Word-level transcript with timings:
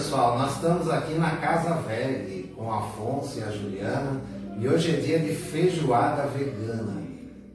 pessoal, 0.00 0.38
nós 0.38 0.54
estamos 0.54 0.88
aqui 0.88 1.12
na 1.12 1.32
Casa 1.36 1.74
Velha 1.82 2.42
com 2.56 2.72
Afonso 2.72 3.38
e 3.38 3.42
a 3.42 3.50
Juliana 3.50 4.18
e 4.58 4.66
hoje 4.66 4.96
é 4.96 4.98
dia 4.98 5.18
de 5.18 5.34
feijoada 5.34 6.22
vegana. 6.28 7.02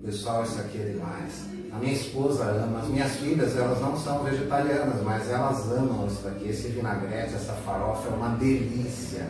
Pessoal, 0.05 0.43
isso 0.43 0.59
aqui 0.59 0.79
é 0.79 0.91
demais. 0.91 1.49
A 1.73 1.79
minha 1.79 1.93
esposa 1.93 2.43
ama, 2.43 2.81
as 2.81 2.87
minhas 2.87 3.15
filhas, 3.15 3.57
elas 3.57 3.81
não 3.81 3.97
são 3.97 4.23
vegetarianas, 4.23 5.01
mas 5.01 5.27
elas 5.27 5.71
amam 5.71 6.05
isso 6.05 6.21
daqui. 6.21 6.49
Esse 6.49 6.67
vinagrete, 6.67 7.33
essa 7.33 7.53
farofa 7.53 8.09
é 8.09 8.13
uma 8.13 8.29
delícia. 8.35 9.27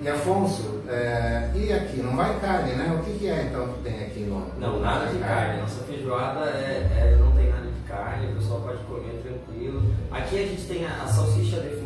E 0.00 0.08
Afonso, 0.08 0.80
é, 0.88 1.50
e 1.54 1.72
aqui? 1.72 1.98
Não 1.98 2.16
vai 2.16 2.38
carne, 2.40 2.72
né? 2.72 2.98
O 2.98 3.04
que, 3.04 3.18
que 3.18 3.28
é 3.28 3.48
então 3.50 3.68
que 3.68 3.82
tem 3.82 4.02
aqui 4.04 4.20
no. 4.20 4.46
Não, 4.58 4.80
nada 4.80 5.06
de 5.12 5.18
carne. 5.18 5.60
Nossa 5.60 5.82
feijoada 5.84 6.46
é, 6.50 6.88
é, 6.90 7.18
não 7.20 7.32
tem 7.32 7.50
nada 7.50 7.66
de 7.66 7.80
carne, 7.88 8.32
o 8.32 8.34
pessoal 8.36 8.60
pode 8.60 8.78
comer 8.84 9.22
tranquilo. 9.22 9.82
Aqui 10.10 10.42
a 10.42 10.46
gente 10.46 10.66
tem 10.66 10.86
a, 10.86 11.02
a 11.02 11.06
salsicha 11.06 11.60
defumada, 11.60 11.83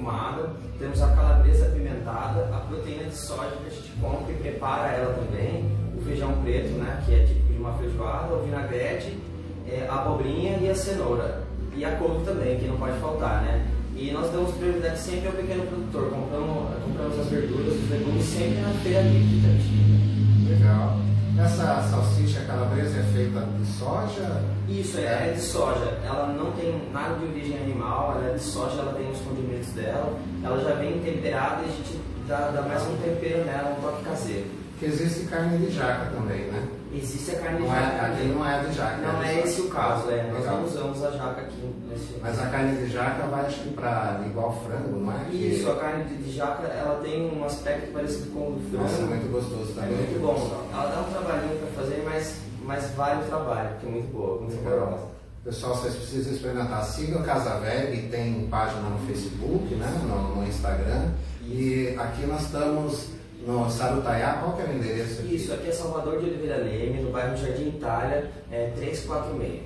temos 0.79 1.03
a 1.03 1.09
calabresa 1.09 1.67
apimentada, 1.67 2.49
a 2.55 2.61
proteína 2.69 3.05
de 3.05 3.17
soja 3.17 3.57
que 3.63 3.67
a 3.67 3.71
gente 3.71 3.93
compra 4.01 4.33
e 4.33 4.37
prepara 4.37 4.93
ela 4.93 5.15
também, 5.15 5.71
o 5.97 6.01
feijão 6.03 6.33
preto, 6.43 6.71
né? 6.79 7.03
Que 7.05 7.15
é 7.15 7.25
tipo 7.25 7.53
de 7.53 7.59
uma 7.59 7.73
feijoada, 7.75 8.35
o 8.35 8.43
vinagrete, 8.45 9.19
é, 9.67 9.87
a 9.89 9.95
abobrinha 9.95 10.59
e 10.61 10.71
a 10.71 10.75
cenoura. 10.75 11.43
E 11.75 11.85
a 11.85 11.97
couve 11.97 12.25
também, 12.25 12.59
que 12.59 12.67
não 12.67 12.77
pode 12.77 12.99
faltar, 12.99 13.43
né? 13.43 13.67
E 13.95 14.11
nós 14.13 14.31
damos 14.31 14.55
prioridade 14.55 14.99
sempre 14.99 15.27
ao 15.27 15.35
pequeno 15.35 15.67
produtor, 15.67 16.11
compramos, 16.11 16.83
compramos 16.85 17.19
as 17.19 17.27
verduras, 17.27 17.75
os 17.75 17.91
legumes 17.91 18.25
sempre 18.25 18.61
na 18.61 18.71
feira 18.83 19.03
livre 19.03 19.41
da 19.41 20.55
Legal. 20.55 21.01
Essa 21.39 21.83
salsicha 21.89 22.41
calabresa 22.47 22.99
é 22.99 23.03
feita 23.13 23.41
de 23.41 23.67
soja? 23.67 24.43
Isso, 24.69 24.99
é, 24.99 25.31
é 25.31 25.33
de 25.35 25.41
soja. 25.41 25.99
Ela 26.05 26.27
não 26.29 26.53
tem 26.53 26.68
nada 26.93 27.15
de 27.17 27.27
origem 27.27 27.59
animal, 27.59 28.17
ela 28.17 28.31
é 28.31 28.35
de 28.35 28.43
soja, 28.43 28.81
ela 28.81 28.93
tem 28.95 29.11
os 29.11 29.21
condimentos 29.21 29.69
dela, 29.71 30.19
ela 30.43 30.61
já 30.63 30.75
vem 30.75 31.01
temperada 31.01 31.63
e 31.63 31.65
a 31.65 31.69
gente 31.69 32.01
dá, 32.27 32.51
dá 32.51 32.63
mais 32.63 32.83
um 32.87 32.97
tempero 32.97 33.45
nela, 33.45 33.77
um 33.79 33.83
toque 33.83 34.05
caseiro. 34.05 34.47
Que 34.79 34.87
existe 34.87 35.27
carne 35.27 35.59
de 35.59 35.73
jaca 35.73 36.11
também, 36.15 36.43
né? 36.53 36.69
Existe 36.95 37.33
a 37.33 37.41
carne 37.41 37.59
não 37.59 37.67
de 37.69 37.75
é, 37.75 37.81
jaca. 37.81 38.07
aqui 38.07 38.25
não 38.29 38.49
é 38.49 38.65
de 38.65 38.75
jaca. 38.75 38.97
Não 38.99 39.23
é, 39.23 39.35
é 39.35 39.41
esse 39.41 39.61
o 39.61 39.69
caso, 39.69 40.11
é. 40.11 40.31
Nós 40.33 40.47
não 40.47 40.65
usamos 40.65 41.05
a 41.05 41.11
jaca 41.11 41.41
aqui 41.41 41.75
nesse. 41.89 42.15
Mas 42.23 42.39
a 42.41 42.47
carne 42.47 42.77
de 42.77 42.89
jaca 42.91 43.27
vai 43.27 43.45
acho 43.45 43.61
que 43.61 43.71
para 43.71 44.21
igual 44.25 44.63
frango, 44.65 45.01
não 45.01 45.13
é? 45.13 45.29
Isso, 45.31 45.69
a 45.69 45.77
carne 45.77 46.05
de 46.05 46.33
jaca 46.33 46.69
ela 46.69 47.01
tem 47.03 47.29
um 47.29 47.45
aspecto 47.45 47.93
parecido 47.93 48.31
com 48.31 48.39
o 48.39 48.53
do 48.53 48.71
frango. 48.71 48.85
Nossa, 48.85 49.03
muito 49.03 49.33
gostoso 49.33 49.73
também. 49.75 49.95
É 49.95 49.97
muito 49.97 50.21
bom. 50.21 50.65
Ela 50.73 50.87
dá 50.87 51.01
um 51.01 51.13
trabalhinho 51.13 51.59
para 51.59 51.83
fazer, 51.83 52.03
mas, 52.05 52.37
mas 52.63 52.91
vale 52.93 53.23
o 53.23 53.27
trabalho, 53.27 53.69
porque 53.71 53.87
é 53.87 53.91
muito 53.91 54.13
boa, 54.13 54.41
muito 54.41 54.63
boa. 54.63 55.19
Pessoal, 55.45 55.77
vocês 55.77 55.95
precisam 55.95 56.33
experimentar. 56.33 56.85
Siga 56.85 57.19
o 57.19 57.25
Casa 57.25 57.59
Velha, 57.61 58.09
tem 58.11 58.47
página 58.49 58.83
no 58.83 58.99
Facebook, 59.07 59.75
né? 59.75 59.87
no, 60.05 60.37
no 60.37 60.47
Instagram. 60.47 61.13
E 61.43 61.95
aqui 61.97 62.27
nós 62.27 62.43
estamos 62.43 63.09
no 63.47 63.71
Sarutaiá, 63.71 64.35
qual 64.35 64.57
que 64.57 64.63
é 64.63 64.65
o 64.67 64.77
endereço 64.77 65.21
aqui? 65.21 65.37
Isso, 65.37 65.53
aqui 65.55 65.69
é 65.69 65.73
Salvador 65.73 66.19
de 66.19 66.27
Oliveira 66.27 66.57
Leme, 66.57 67.03
no 67.03 67.13
bairro 67.13 67.37
Jardim 67.37 67.69
Itália, 67.69 68.31
é 68.51 68.73
346. 68.77 69.63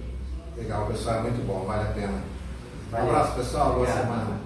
Legal, 0.57 0.87
pessoal, 0.87 1.17
é 1.17 1.21
muito 1.23 1.47
bom, 1.47 1.65
vale 1.67 1.89
a 1.89 1.93
pena. 1.93 2.23
Um 2.93 2.97
abraço, 2.97 3.35
pessoal, 3.35 3.75
boa 3.75 3.87
semana. 3.87 4.39